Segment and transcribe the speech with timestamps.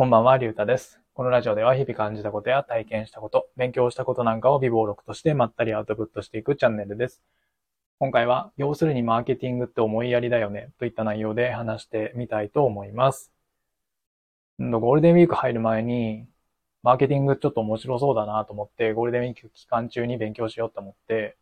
[0.00, 0.98] こんばんは、りゅうたです。
[1.12, 7.20] このラジオでは日々感じたことや体験したこと、勉強したことなんかを微暴録としてまったりアウトプットしていくチャンネルです。
[7.98, 13.30] 今回は、要するにマーケティングって思いやりだよね、といった内容で話してみたいと思います。
[14.58, 16.26] ゴールデンウィーク入る前に、
[16.82, 21.36] マーケティングちょっと面白そうだなと思って、ゴールデンウィーク期間中に勉強しようと思って、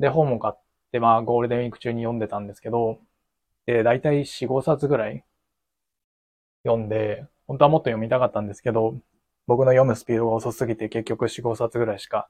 [0.00, 0.60] で、本も買っ
[0.90, 2.98] て、まあ、ゴールデンウィーク中に読んでたんですけど、
[3.66, 5.24] で、だいたい4、5冊ぐらい
[6.64, 8.98] 読んで、本当はもっと読みたかったんですけど、
[9.46, 12.28] 僕の読むスピードが遅すぎて結局4、5冊ぐらいしか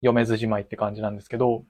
[0.00, 1.64] 読めずじまいって感じなんですけど、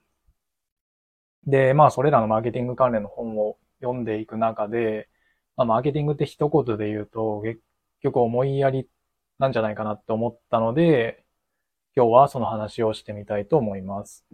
[1.46, 5.08] で、まあそれらのマーケティング関連の本を読んでいく中で、
[5.56, 7.60] まあマーケティングって一言で言うと結
[8.02, 8.88] 局思いやり
[9.38, 11.24] なんじゃないかなって思ったので、
[11.96, 14.24] 今日はその話をしてみたいと思います。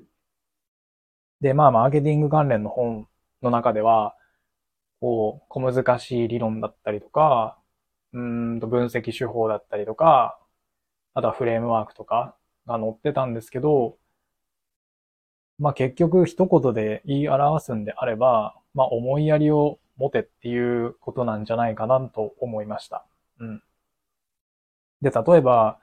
[1.41, 3.09] で、まあマーケティング関連の本
[3.43, 4.17] の中では、
[5.01, 7.59] こう、小難しい理論だったりとか、
[8.13, 10.41] うんと分析手法だったりとか、
[11.15, 13.99] あとはフレームワークとかが載ってたんですけど、
[15.59, 23.05] まあ結局一言で言い表すんであれば、まあ思いやりを持てっていうことなんじゃないかなと思いました。
[23.41, 23.63] うん。
[25.03, 25.81] で、例えば、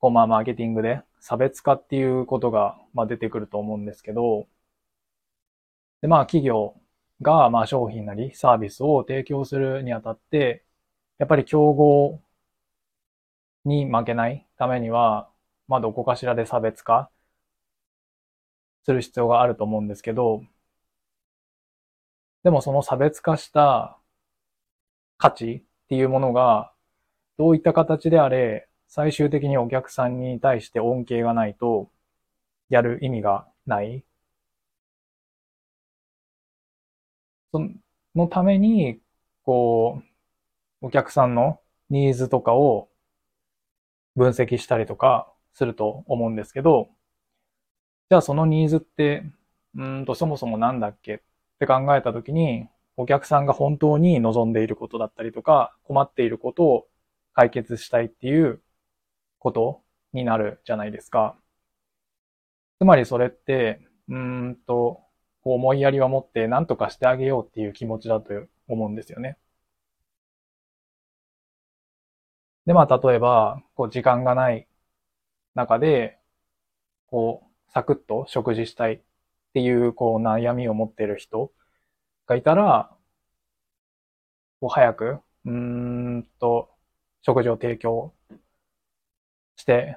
[0.00, 4.48] こうまあマーケティングで差別化っていうことがまあ出てくると思うんですけど、
[6.02, 6.74] でまあ企業
[7.22, 10.64] が、まあ、商品なりサービスを提供するにあたって、
[11.18, 12.22] やっぱり競合
[13.64, 15.30] に負けないためには、
[15.68, 17.10] まあ、どこかしらで差別化
[18.84, 20.42] する必要があると思うんですけど、
[22.42, 23.98] でもその差別化した
[25.18, 26.72] 価値っていうものが、
[27.38, 31.90] どういった形であれ、最終的にお客さんに対して恩恵がないと、
[32.70, 34.04] やる意味がない。
[37.52, 37.60] そ
[38.14, 39.00] のために、
[39.44, 40.02] こ
[40.82, 42.88] う、お客さんのニーズとかを
[44.16, 46.88] 分析したりとかすると思うんですけど、
[48.08, 49.24] じゃあそのニーズって、
[49.76, 51.14] うんとそもそもなんだっけ？
[51.14, 51.18] っ
[51.60, 52.66] て考えたときに、
[52.96, 56.88] お客さんが本当に望んでいることだったりとか、困っていることを
[57.34, 58.60] 解決したいっていう
[59.38, 59.82] こと
[60.12, 61.36] になるじゃないですか。
[62.78, 65.02] つまりそれって、うんと、
[65.42, 68.32] こう思いやりを持って何とかしてあげようっていう気持ちだと
[68.68, 69.38] 思うんですよね。
[72.66, 74.68] で、まあ、例えば、こう、時間がない
[75.54, 76.18] 中で、
[77.08, 79.02] こう、サクッと食事したいっ
[79.54, 81.52] ていう、こう、悩みを持ってる人
[82.26, 82.96] がいたら、
[84.60, 85.04] こう、早く、
[85.44, 86.70] うーんと、
[87.22, 88.14] 食事を提供
[89.56, 89.96] して、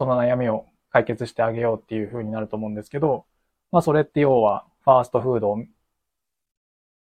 [0.00, 3.24] その悩みを解決してあげようっていう風になると思うんですけど、
[3.72, 5.56] まあそれって要はファーストフード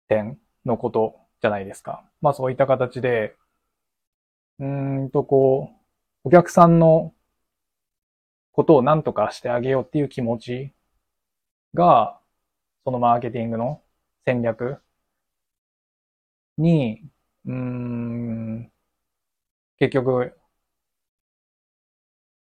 [0.08, 2.04] 店のことじゃないですか。
[2.20, 3.36] まあそういった形で、
[4.58, 5.70] うんとこ
[6.24, 7.14] う、お客さんの
[8.52, 10.74] ことを何とかしてあげようっていう気持ち
[11.74, 12.20] が、
[12.84, 13.82] そのマーケティングの
[14.26, 14.82] 戦略
[16.58, 17.08] に、
[17.46, 18.70] うん、
[19.78, 20.34] 結局、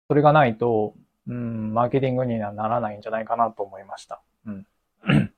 [0.07, 0.95] それがないと、
[1.27, 4.21] うん、マーケティングにはならないんじゃないかなと思いました。
[4.45, 4.67] うん。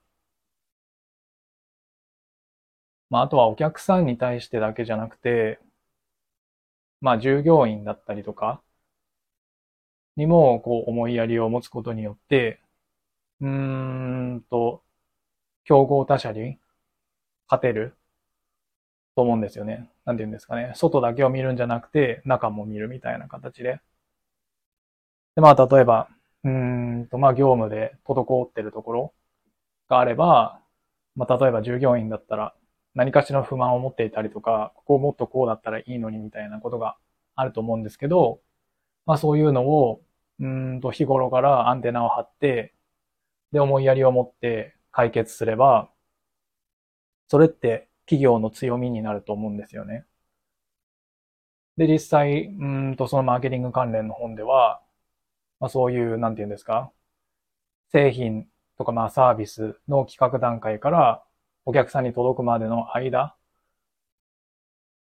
[3.10, 5.60] まあ、あとはお客さんに対してだけじゃなくて、
[7.00, 8.62] まあ、従業員だったりとか
[10.16, 12.62] にも、こう、思いやりを持つことによって、
[13.42, 13.50] うー
[14.36, 14.84] んと、
[15.66, 16.60] 競合他社に
[17.50, 17.98] 勝てる
[19.16, 19.90] と思うんですよね。
[20.06, 20.72] なんて言うんですかね。
[20.76, 23.80] 外だけを見るんじゃなくて、中も見るみたいな形で。
[25.36, 26.10] で、まあ、例えば、
[26.44, 29.14] うんと、まあ、業務で滞ってるところ
[29.90, 30.62] があれば、
[31.16, 32.54] まあ、例えば従業員だったら
[32.96, 36.98] 何かしらの不満を持っていたりとか、ここをもっとこうだったらいいのにみたいなことが
[37.36, 38.42] あると思うんですけど、
[39.06, 40.02] まあ、そういうのを、
[40.40, 42.74] うんと、日頃からアンテナを張って、
[43.52, 45.90] で、思いやりを持って解決すれば、
[47.28, 50.06] それって企業の強みになると思うんですよね。
[51.78, 54.82] で、実際、うんと、そのマーケティング関連の本では、
[55.60, 56.92] まあ、そういう、なんて言うんですか、
[57.92, 58.48] 製品
[58.78, 61.24] とかまあサービスの企画段階から
[61.66, 63.36] お客さんに届くまでの間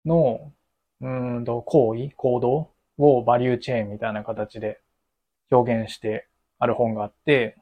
[0.05, 0.53] の、
[1.01, 4.81] うんと、行為、行動をバリューチェーンみたいな形で
[5.51, 6.27] 表現して
[6.59, 7.57] ある本があって、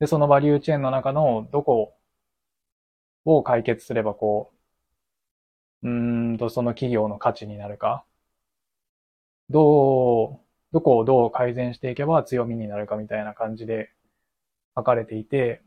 [0.00, 1.94] で、そのバリューチェーンの中のどこ
[3.24, 4.52] を解決すればこ
[5.82, 8.04] う、うーんと、その企業の価値になるか、
[9.50, 13.90] どう、どこをどう改善していけば強みになるかみたいな感じで
[14.76, 15.62] 書かれていて、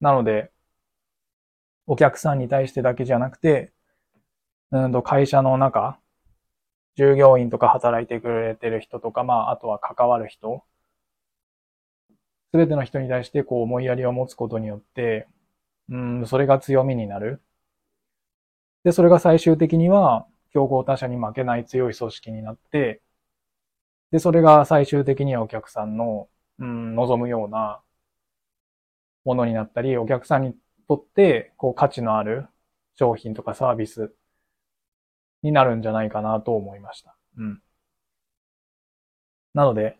[0.00, 0.50] なので、
[1.86, 3.72] お客さんに対してだけじゃなくて、
[4.70, 5.98] うんと会社の中、
[6.96, 10.64] 従業員とか働いてくれてる人とか、まあ、あとは関わる人、
[12.52, 15.26] すべての人に対してこう思いやりを持つことによって、
[15.88, 17.42] うん、それが強みになる。
[18.84, 23.02] で、それが最終的には、競合他社に負けない強い組織になって、
[24.14, 26.28] で、それが最終的にはお客さんの、
[26.60, 27.80] うん、望むような
[29.24, 30.54] ものになったり、お客さんに
[30.86, 32.46] とって、こう、価値のある
[32.96, 34.14] 商品とかサービス
[35.42, 37.16] になるんじゃないかなと思いました。
[37.38, 37.62] うん。
[39.52, 39.98] なので、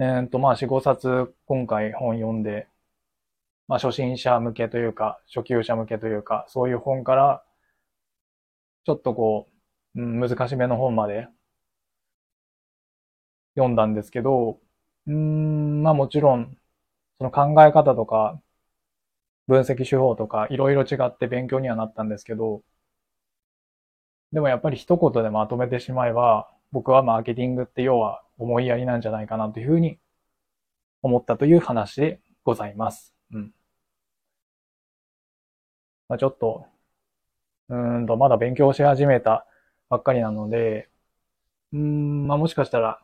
[0.00, 2.66] えー、っと、まあ、4、5冊今回本読んで、
[3.68, 7.44] まあ、初心者向けというか、初級者向けというか、そういう本から、
[8.84, 9.48] ちょっとこ
[9.94, 11.28] う、うん、難しめの本まで
[13.56, 14.60] 読んだんですけど、
[15.06, 16.56] うん、まあもちろん、
[17.18, 18.40] その考え方とか、
[19.46, 22.62] 分析手法とか、いろいろ違って勉強にはなったんですけど、
[24.32, 29.98] でもやっぱり一言でまとめてしまえば、僕はマーケティングって要は思いやりなんじゃないかなというふうに
[31.02, 33.14] 思ったという話でございます。
[33.32, 33.54] うん。
[36.08, 36.66] まあ、ちょっと、
[37.68, 39.46] うんと、まだ勉強し始めた
[39.88, 40.88] ばっかりなので、
[41.72, 43.03] うん、まあもしかしたら、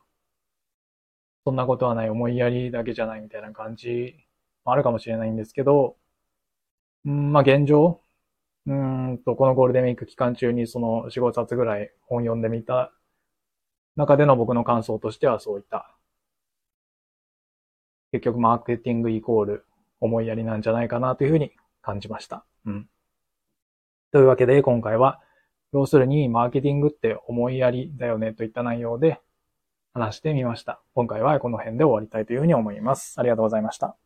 [1.50, 4.14] そんなことはない思いやりだけじゃないみたいな感じ
[4.64, 5.96] もあるかもしれないんですけど、
[7.04, 8.00] うん、まあ現状、
[8.66, 12.92] うんと、このゴールデンウィーク期間中にその4、5冊ぐらい本読んでみた
[13.96, 15.92] 中での僕の感想としてはそういった、
[18.12, 19.64] 結局マーケティングイコール
[19.98, 21.50] 思いやりなんじゃないかなというふうに
[21.82, 22.44] 感じました。
[22.64, 22.88] うん。
[24.12, 25.20] というわけで今回は、
[25.72, 29.20] 要するにマーケティングって思いやりだよねといった内容で
[29.92, 30.80] 話してみました。
[30.94, 33.14] 今回はこの辺で終わりたいというふうに思います。
[33.18, 33.96] ありがとうございました。